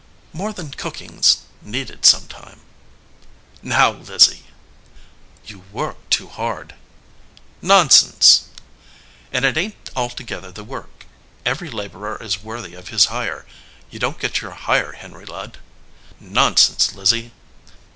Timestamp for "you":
5.45-5.63, 13.91-13.99